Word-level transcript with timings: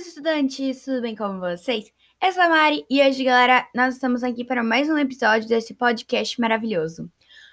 estudantes, 0.00 0.86
tudo 0.86 1.02
bem 1.02 1.14
com 1.14 1.38
vocês? 1.38 1.92
Eu 2.22 2.32
sou 2.32 2.42
a 2.42 2.48
Mari 2.48 2.86
e 2.88 3.06
hoje, 3.06 3.22
galera, 3.22 3.68
nós 3.74 3.94
estamos 3.94 4.24
aqui 4.24 4.42
para 4.42 4.62
mais 4.62 4.88
um 4.88 4.96
episódio 4.96 5.46
desse 5.46 5.74
podcast 5.74 6.40
maravilhoso. 6.40 7.10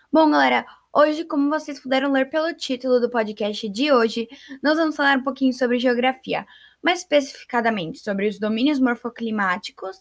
Bom, 0.09 0.31
galera, 0.31 0.65
hoje, 0.93 1.25
como 1.25 1.49
vocês 1.49 1.81
puderam 1.81 2.13
ler 2.13 2.29
pelo 2.29 2.53
título 2.53 3.01
do 3.01 3.09
podcast 3.09 3.67
de 3.67 3.91
hoje, 3.91 4.29
nós 4.63 4.77
vamos 4.77 4.95
falar 4.95 5.17
um 5.17 5.23
pouquinho 5.23 5.51
sobre 5.51 5.79
geografia, 5.79 6.47
mais 6.81 6.99
especificadamente 6.99 7.99
sobre 7.99 8.29
os 8.29 8.39
domínios 8.39 8.79
morfoclimáticos 8.79 9.97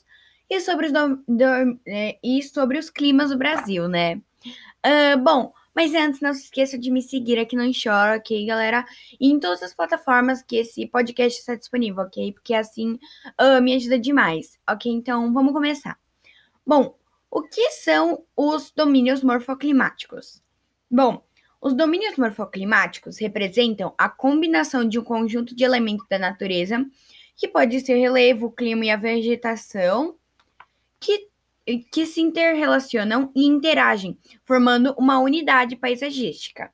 e 0.48 0.60
sobre 0.60 0.86
os, 0.86 0.92
do, 0.92 1.16
do, 1.27 1.80
é, 1.88 2.18
e 2.23 2.41
sobre 2.45 2.78
os 2.78 2.88
climas 2.88 3.30
do 3.30 3.36
Brasil, 3.36 3.88
né? 3.88 4.20
Uh, 4.86 5.18
bom, 5.20 5.52
mas 5.78 5.95
antes, 5.95 6.20
não 6.20 6.34
se 6.34 6.42
esqueça 6.42 6.77
de 6.77 6.91
me 6.91 7.00
seguir 7.00 7.38
aqui 7.38 7.55
no 7.55 7.62
Enxora, 7.62 8.16
ok, 8.16 8.45
galera? 8.45 8.84
E 9.20 9.30
em 9.30 9.38
todas 9.38 9.62
as 9.62 9.73
plataformas 9.73 10.42
que 10.42 10.56
esse 10.56 10.84
podcast 10.88 11.38
está 11.38 11.54
disponível, 11.54 12.02
ok? 12.02 12.32
Porque 12.32 12.52
assim 12.52 12.98
uh, 13.41 13.62
me 13.62 13.77
ajuda 13.77 13.96
demais, 13.96 14.59
ok? 14.68 14.91
Então, 14.91 15.32
vamos 15.32 15.52
começar. 15.52 15.96
Bom, 16.66 16.98
o 17.30 17.42
que 17.42 17.70
são 17.70 18.24
os 18.37 18.73
domínios 18.73 19.23
morfoclimáticos? 19.23 20.42
Bom, 20.91 21.24
os 21.60 21.73
domínios 21.74 22.16
morfoclimáticos 22.16 23.16
representam 23.16 23.95
a 23.96 24.09
combinação 24.09 24.84
de 24.84 24.98
um 24.98 25.04
conjunto 25.04 25.54
de 25.54 25.62
elementos 25.62 26.09
da 26.09 26.18
natureza, 26.18 26.84
que 27.37 27.46
pode 27.46 27.80
ser 27.82 27.96
o 27.96 28.01
relevo, 28.01 28.46
o 28.46 28.51
clima 28.51 28.84
e 28.84 28.90
a 28.90 28.96
vegetação, 28.96 30.16
que 30.98 31.27
que 31.90 32.06
se 32.06 32.20
interrelacionam 32.20 33.30
e 33.36 33.46
interagem, 33.46 34.18
formando 34.45 34.95
uma 34.98 35.18
unidade 35.18 35.76
paisagística. 35.76 36.73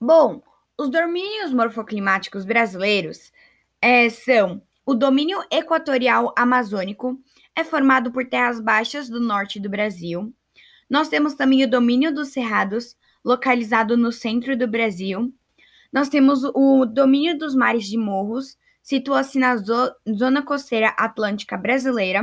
Bom, 0.00 0.42
os 0.78 0.90
domínios 0.90 1.52
morfoclimáticos 1.52 2.44
brasileiros 2.44 3.32
é, 3.80 4.08
são 4.10 4.62
o 4.84 4.94
domínio 4.94 5.42
equatorial 5.50 6.32
amazônico, 6.36 7.18
é 7.56 7.64
formado 7.64 8.12
por 8.12 8.26
terras 8.26 8.60
baixas 8.60 9.08
do 9.08 9.18
norte 9.18 9.58
do 9.58 9.68
Brasil. 9.68 10.32
Nós 10.88 11.08
temos 11.08 11.34
também 11.34 11.64
o 11.64 11.70
domínio 11.70 12.14
dos 12.14 12.28
cerrados, 12.28 12.96
localizado 13.24 13.96
no 13.96 14.12
centro 14.12 14.56
do 14.56 14.68
Brasil. 14.68 15.34
Nós 15.92 16.08
temos 16.08 16.44
o 16.44 16.84
domínio 16.84 17.36
dos 17.36 17.56
mares 17.56 17.86
de 17.86 17.98
morros, 17.98 18.56
situa-se 18.82 19.38
na 19.38 19.56
zo 19.56 19.92
zona 20.16 20.42
costeira 20.42 20.90
atlântica 20.90 21.56
brasileira. 21.56 22.22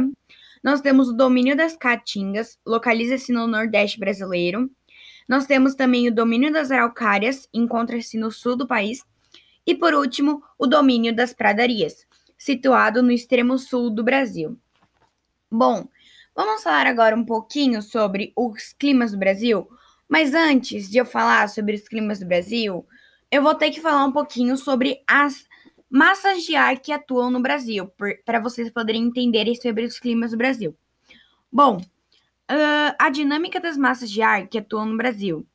Nós 0.63 0.79
temos 0.79 1.09
o 1.09 1.13
domínio 1.13 1.57
das 1.57 1.75
caatingas, 1.75 2.57
localiza-se 2.65 3.33
no 3.33 3.45
Nordeste 3.45 3.99
brasileiro. 3.99 4.71
Nós 5.27 5.45
temos 5.45 5.75
também 5.75 6.07
o 6.07 6.15
domínio 6.15 6.53
das 6.53 6.71
araucárias, 6.71 7.49
encontra-se 7.53 8.17
no 8.17 8.31
sul 8.31 8.55
do 8.55 8.65
país. 8.65 9.03
E 9.67 9.75
por 9.75 9.93
último, 9.93 10.41
o 10.57 10.65
domínio 10.65 11.13
das 11.13 11.33
pradarias, 11.33 12.05
situado 12.37 13.03
no 13.03 13.11
extremo 13.11 13.57
sul 13.57 13.89
do 13.89 14.03
Brasil. 14.03 14.57
Bom, 15.51 15.87
vamos 16.33 16.63
falar 16.63 16.87
agora 16.87 17.15
um 17.15 17.25
pouquinho 17.25 17.81
sobre 17.81 18.31
os 18.35 18.73
climas 18.73 19.11
do 19.11 19.17
Brasil. 19.17 19.67
Mas 20.07 20.33
antes 20.33 20.89
de 20.89 20.97
eu 20.97 21.05
falar 21.05 21.49
sobre 21.49 21.75
os 21.75 21.87
climas 21.87 22.19
do 22.19 22.25
Brasil, 22.25 22.85
eu 23.29 23.41
vou 23.41 23.55
ter 23.55 23.69
que 23.69 23.81
falar 23.81 24.05
um 24.05 24.11
pouquinho 24.11 24.55
sobre 24.55 25.01
as 25.07 25.45
massas 25.93 26.41
de 26.41 26.55
ar 26.55 26.79
que 26.79 26.91
atuam 26.91 27.29
no 27.29 27.39
Brasil, 27.39 27.87
para 28.25 28.39
vocês 28.39 28.67
poderem 28.71 29.03
entenderem 29.03 29.53
sobre 29.53 29.85
os 29.85 29.99
climas 29.99 30.31
do 30.31 30.37
Brasil. 30.37 30.75
Bom, 31.51 31.77
uh, 31.77 32.95
a 32.97 33.11
dinâmica 33.11 33.59
das 33.59 33.77
massas 33.77 34.09
de 34.09 34.19
ar 34.19 34.47
que 34.47 34.57
atuam 34.57 34.87
no 34.87 34.97
Brasil. 34.97 35.45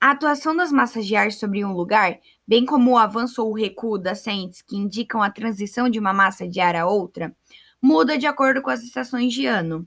A 0.00 0.12
atuação 0.12 0.56
das 0.56 0.72
massas 0.72 1.06
de 1.06 1.14
ar 1.14 1.30
sobre 1.32 1.62
um 1.62 1.74
lugar, 1.74 2.18
bem 2.48 2.64
como 2.64 2.92
o 2.92 2.96
avanço 2.96 3.44
ou 3.44 3.52
recuo 3.52 3.98
das 3.98 4.20
sentes 4.20 4.62
que 4.62 4.74
indicam 4.74 5.22
a 5.22 5.28
transição 5.28 5.86
de 5.86 5.98
uma 5.98 6.14
massa 6.14 6.48
de 6.48 6.60
ar 6.60 6.74
a 6.74 6.86
outra, 6.86 7.36
muda 7.80 8.16
de 8.16 8.26
acordo 8.26 8.62
com 8.62 8.70
as 8.70 8.82
estações 8.82 9.34
de 9.34 9.44
ano. 9.44 9.86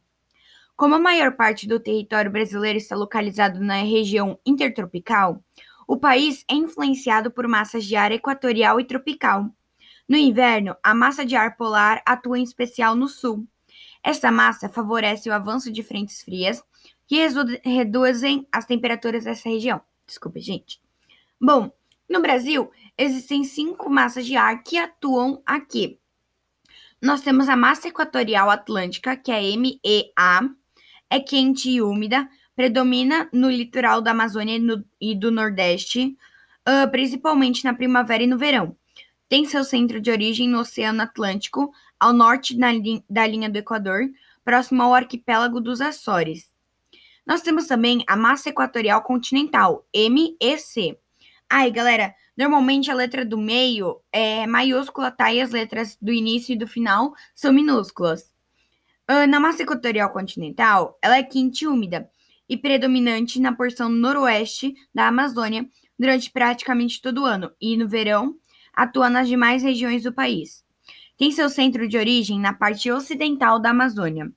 Como 0.75 0.93
a 0.93 0.99
maior 0.99 1.31
parte 1.31 1.67
do 1.67 1.79
território 1.79 2.29
brasileiro 2.29 2.77
está 2.77 2.95
localizado 2.95 3.59
na 3.59 3.81
região 3.81 4.39
intertropical, 4.45 5.43
o 5.87 5.97
país 5.97 6.45
é 6.47 6.53
influenciado 6.53 7.31
por 7.31 7.47
massas 7.47 7.83
de 7.83 7.95
ar 7.95 8.11
equatorial 8.11 8.79
e 8.79 8.83
tropical, 8.83 9.49
no 10.07 10.15
inverno, 10.15 10.75
a 10.81 10.93
massa 10.93 11.25
de 11.25 11.35
ar 11.35 11.57
polar 11.57 12.01
atua 12.05 12.39
em 12.39 12.43
especial 12.43 12.95
no 12.95 13.09
sul. 13.09 13.45
Essa 14.01 14.31
massa 14.31 14.69
favorece 14.69 15.29
o 15.29 15.33
avanço 15.33 15.69
de 15.69 15.83
frentes 15.83 16.21
frias 16.21 16.63
que 17.05 17.17
reduzem 17.63 18.47
as 18.51 18.65
temperaturas 18.65 19.25
dessa 19.25 19.49
região. 19.49 19.81
Desculpe, 20.05 20.39
gente. 20.39 20.79
Bom, 21.39 21.71
no 22.09 22.21
Brasil, 22.21 22.71
existem 22.97 23.43
cinco 23.43 23.89
massas 23.89 24.25
de 24.25 24.37
ar 24.37 24.63
que 24.63 24.77
atuam 24.77 25.41
aqui. 25.45 25.99
Nós 27.01 27.21
temos 27.21 27.49
a 27.49 27.55
massa 27.57 27.89
equatorial 27.89 28.49
atlântica, 28.49 29.15
que 29.17 29.31
é 29.31 29.41
MEA, 29.57 30.49
é 31.09 31.19
quente 31.19 31.69
e 31.69 31.81
úmida, 31.81 32.29
predomina 32.55 33.29
no 33.33 33.51
litoral 33.51 34.01
da 34.01 34.11
Amazônia 34.11 34.57
e 34.99 35.13
do 35.13 35.31
Nordeste, 35.31 36.17
uh, 36.67 36.89
principalmente 36.89 37.65
na 37.65 37.73
primavera 37.73 38.23
e 38.23 38.27
no 38.27 38.37
verão 38.37 38.75
tem 39.29 39.45
seu 39.45 39.63
centro 39.63 39.99
de 39.99 40.09
origem 40.11 40.47
no 40.47 40.59
Oceano 40.59 41.01
Atlântico, 41.01 41.71
ao 41.99 42.13
norte 42.13 42.57
da 43.09 43.27
linha 43.27 43.49
do 43.49 43.57
Equador, 43.57 44.01
próximo 44.43 44.81
ao 44.83 44.93
arquipélago 44.93 45.59
dos 45.59 45.81
Açores. 45.81 46.49
Nós 47.25 47.41
temos 47.41 47.67
também 47.67 48.03
a 48.07 48.15
massa 48.15 48.49
equatorial 48.49 49.01
continental, 49.01 49.85
MEC. 49.93 50.97
Aí, 51.49 51.69
galera, 51.71 52.15
normalmente 52.37 52.89
a 52.89 52.93
letra 52.95 53.25
do 53.25 53.37
meio 53.37 53.99
é 54.13 54.47
maiúscula, 54.47 55.11
tá? 55.11 55.33
E 55.33 55.41
as 55.41 55.51
letras 55.51 55.97
do 56.01 56.13
início 56.13 56.53
e 56.53 56.57
do 56.57 56.67
final 56.67 57.13
são 57.35 57.51
minúsculas. 57.51 58.31
Uh, 59.09 59.27
na 59.27 59.39
massa 59.39 59.63
equatorial 59.63 60.11
continental, 60.11 60.97
ela 61.01 61.17
é 61.17 61.23
quente 61.23 61.65
e 61.65 61.67
úmida 61.67 62.09
e 62.47 62.55
predominante 62.55 63.41
na 63.41 63.53
porção 63.53 63.89
noroeste 63.89 64.73
da 64.93 65.07
Amazônia 65.07 65.67
durante 65.99 66.31
praticamente 66.31 67.01
todo 67.01 67.23
o 67.23 67.25
ano. 67.25 67.51
E 67.59 67.75
no 67.75 67.89
verão, 67.89 68.37
atua 68.77 69.09
nas 69.09 69.27
demais 69.27 69.63
regiões 69.63 70.03
do 70.03 70.13
país. 70.13 70.63
Tem 71.17 71.31
seu 71.31 71.49
centro 71.49 71.87
de 71.87 71.97
origem 71.97 72.39
na 72.39 72.53
parte 72.53 72.91
ocidental 72.91 73.59
da 73.59 73.71
Amazônia. 73.71 74.31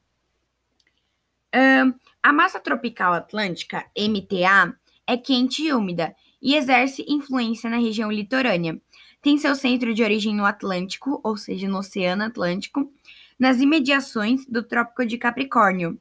Uh, 1.54 1.94
a 2.22 2.32
massa 2.32 2.58
tropical 2.58 3.12
atlântica, 3.12 3.84
MTA, 3.94 4.74
é 5.06 5.16
quente 5.18 5.62
e 5.62 5.72
úmida 5.74 6.16
e 6.40 6.56
exerce 6.56 7.04
influência 7.06 7.68
na 7.68 7.76
região 7.76 8.10
litorânea. 8.10 8.80
Tem 9.20 9.36
seu 9.36 9.54
centro 9.54 9.92
de 9.92 10.02
origem 10.02 10.34
no 10.34 10.46
Atlântico, 10.46 11.20
ou 11.22 11.36
seja, 11.36 11.68
no 11.68 11.78
Oceano 11.78 12.22
Atlântico, 12.22 12.90
nas 13.38 13.60
imediações 13.60 14.46
do 14.46 14.62
Trópico 14.62 15.04
de 15.04 15.18
Capricórnio. 15.18 16.00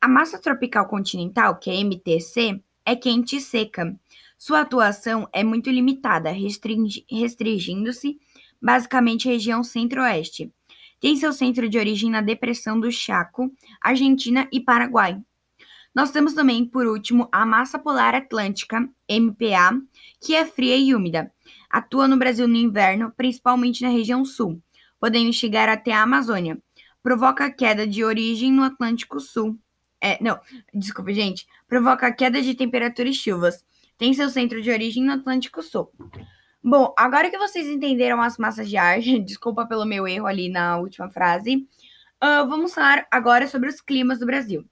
A 0.00 0.08
massa 0.08 0.40
tropical 0.40 0.88
continental, 0.88 1.60
que 1.60 1.70
é 1.70 1.74
MTC, 1.74 2.60
é 2.84 2.96
quente 2.96 3.36
e 3.36 3.40
seca 3.40 3.96
sua 4.44 4.62
atuação 4.62 5.28
é 5.32 5.44
muito 5.44 5.70
limitada, 5.70 6.32
restringindo-se 6.32 8.18
basicamente 8.60 9.28
à 9.28 9.30
região 9.30 9.62
centro-oeste. 9.62 10.52
Tem 11.00 11.14
seu 11.14 11.32
centro 11.32 11.68
de 11.68 11.78
origem 11.78 12.10
na 12.10 12.20
Depressão 12.20 12.80
do 12.80 12.90
Chaco, 12.90 13.52
Argentina 13.80 14.48
e 14.50 14.58
Paraguai. 14.58 15.16
Nós 15.94 16.10
temos 16.10 16.34
também, 16.34 16.64
por 16.64 16.88
último, 16.88 17.28
a 17.30 17.46
massa 17.46 17.78
polar 17.78 18.16
atlântica, 18.16 18.80
MPA, 19.08 19.80
que 20.20 20.34
é 20.34 20.44
fria 20.44 20.76
e 20.76 20.92
úmida. 20.92 21.32
Atua 21.70 22.08
no 22.08 22.16
Brasil 22.16 22.48
no 22.48 22.56
inverno, 22.56 23.12
principalmente 23.16 23.82
na 23.82 23.90
região 23.90 24.24
sul, 24.24 24.60
podendo 24.98 25.32
chegar 25.32 25.68
até 25.68 25.92
a 25.92 26.02
Amazônia. 26.02 26.58
Provoca 27.00 27.48
queda 27.48 27.86
de 27.86 28.02
origem 28.02 28.50
no 28.50 28.64
Atlântico 28.64 29.20
Sul. 29.20 29.56
É, 30.00 30.20
não, 30.20 30.40
desculpa, 30.74 31.12
gente. 31.12 31.46
Provoca 31.68 32.10
queda 32.10 32.42
de 32.42 32.56
temperatura 32.56 33.08
e 33.08 33.14
chuvas 33.14 33.64
tem 34.02 34.12
seu 34.12 34.28
centro 34.28 34.60
de 34.60 34.68
origem 34.68 35.04
no 35.04 35.12
Atlântico 35.12 35.62
Sul. 35.62 35.88
Bom, 36.60 36.92
agora 36.98 37.30
que 37.30 37.38
vocês 37.38 37.68
entenderam 37.68 38.20
as 38.20 38.36
massas 38.36 38.68
de 38.68 38.76
ar, 38.76 38.98
desculpa 39.24 39.64
pelo 39.64 39.84
meu 39.84 40.08
erro 40.08 40.26
ali 40.26 40.48
na 40.48 40.76
última 40.76 41.08
frase, 41.08 41.68
uh, 42.20 42.44
vamos 42.48 42.74
falar 42.74 43.06
agora 43.12 43.46
sobre 43.46 43.68
os 43.68 43.80
climas 43.80 44.18
do 44.18 44.26
Brasil. 44.26 44.68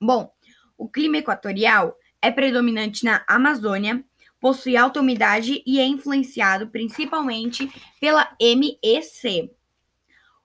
Bom, 0.00 0.28
o 0.76 0.88
clima 0.88 1.18
equatorial 1.18 1.96
é 2.20 2.32
predominante 2.32 3.04
na 3.04 3.24
Amazônia, 3.28 4.04
possui 4.40 4.76
alta 4.76 4.98
umidade 4.98 5.62
e 5.64 5.78
é 5.78 5.86
influenciado 5.86 6.66
principalmente 6.66 7.70
pela 8.00 8.28
MEC. 8.40 9.52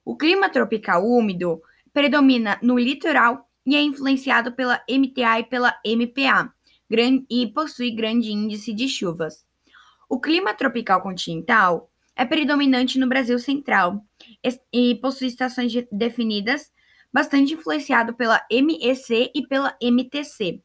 O 0.05 0.15
clima 0.15 0.51
tropical 0.51 1.03
úmido 1.03 1.63
predomina 1.91 2.59
no 2.61 2.77
litoral 2.77 3.49
e 3.65 3.75
é 3.75 3.81
influenciado 3.81 4.51
pela 4.51 4.83
MTA 4.87 5.39
e 5.39 5.43
pela 5.45 5.75
MPA 5.83 6.53
e 7.29 7.47
possui 7.47 7.91
grande 7.91 8.31
índice 8.31 8.73
de 8.73 8.87
chuvas. 8.87 9.45
O 10.09 10.19
clima 10.19 10.53
tropical 10.53 11.01
continental 11.01 11.91
é 12.15 12.25
predominante 12.25 12.97
no 12.97 13.07
Brasil 13.07 13.37
central 13.37 14.03
e 14.71 14.95
possui 14.95 15.27
estações 15.27 15.71
definidas, 15.91 16.71
bastante 17.11 17.53
influenciado 17.53 18.13
pela 18.13 18.41
MEC 18.49 19.31
e 19.35 19.45
pela 19.47 19.77
MTC. 19.81 20.61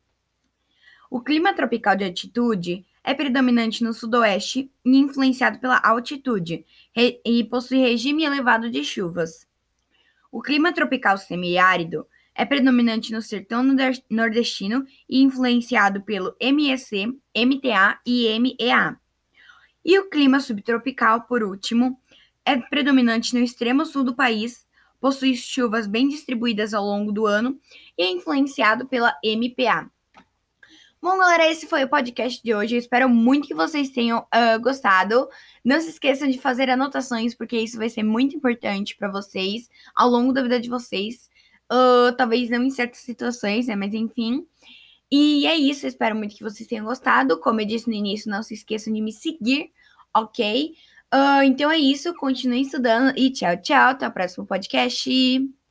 O 1.11 1.21
clima 1.21 1.53
tropical 1.53 1.97
de 1.97 2.05
altitude 2.05 2.87
é 3.05 3.13
predominante 3.13 3.83
no 3.83 3.93
sudoeste 3.93 4.71
e 4.85 4.97
influenciado 4.97 5.59
pela 5.59 5.81
altitude 5.85 6.65
e 6.97 7.45
possui 7.45 7.79
regime 7.79 8.25
elevado 8.25 8.71
de 8.71 8.85
chuvas. 8.85 9.47
O 10.31 10.41
clima 10.41 10.73
tropical 10.73 11.19
semiárido 11.19 12.07
é 12.35 12.45
predominante 12.45 13.13
no 13.13 13.21
sertão 13.21 13.63
nordestino 14.11 14.85
e 15.09 15.23
influenciado 15.23 16.03
pelo 16.03 16.35
MEC, 16.41 17.07
MTA 17.37 17.99
e 18.07 18.39
MEA. 18.39 18.97
E 19.85 19.99
o 19.99 20.09
clima 20.09 20.41
subtropical, 20.41 21.23
por 21.23 21.43
último, 21.43 21.99
é 22.45 22.57
predominante 22.57 23.35
no 23.35 23.43
extremo 23.43 23.85
sul 23.85 24.05
do 24.05 24.15
país, 24.15 24.67
possui 25.01 25.35
chuvas 25.35 25.87
bem 25.87 26.09
distribuídas 26.09 26.73
ao 26.73 26.85
longo 26.85 27.13
do 27.13 27.27
ano 27.27 27.59
e 27.99 28.03
é 28.03 28.11
influenciado 28.11 28.87
pela 28.87 29.15
MPA. 29.25 29.91
Bom, 31.03 31.19
galera, 31.19 31.51
esse 31.51 31.67
foi 31.67 31.83
o 31.83 31.89
podcast 31.89 32.41
de 32.41 32.55
hoje. 32.55 32.77
Eu 32.77 32.79
espero 32.79 33.09
muito 33.09 33.49
que 33.49 33.55
vocês 33.55 33.91
tenham 33.91 34.21
uh, 34.21 34.63
gostado. 34.63 35.29
Não 35.65 35.81
se 35.81 35.89
esqueçam 35.89 36.31
de 36.31 36.39
fazer 36.39 36.71
anotações, 36.71 37.35
porque 37.35 37.59
isso 37.59 37.77
vai 37.77 37.89
ser 37.89 38.05
muito 38.05 38.37
importante 38.37 38.97
para 38.97 39.11
vocês 39.11 39.69
ao 39.97 40.09
longo 40.09 40.33
da 40.33 40.45
vida 40.45 40.61
de 40.61 40.69
vocês. 40.69 41.29
Uh, 41.73 42.15
talvez 42.17 42.51
não 42.51 42.63
em 42.63 42.71
certas 42.71 43.01
situações, 43.01 43.67
né? 43.67 43.75
Mas 43.75 43.95
enfim. 43.95 44.47
E 45.11 45.47
é 45.47 45.57
isso. 45.57 45.87
Espero 45.87 46.15
muito 46.15 46.37
que 46.37 46.43
vocês 46.43 46.69
tenham 46.69 46.85
gostado. 46.85 47.41
Como 47.41 47.61
eu 47.61 47.67
disse 47.67 47.89
no 47.89 47.95
início, 47.95 48.31
não 48.31 48.43
se 48.43 48.55
esqueçam 48.55 48.93
de 48.93 49.01
me 49.01 49.13
seguir, 49.13 49.71
ok? 50.15 50.75
Uh, 51.15 51.43
então 51.45 51.71
é 51.71 51.79
isso. 51.79 52.15
Continuem 52.15 52.63
estudando 52.63 53.17
e 53.19 53.31
tchau, 53.31 53.57
tchau. 53.61 53.91
Até 53.91 54.07
o 54.07 54.13
próximo 54.13 54.47
podcast. 54.47 55.62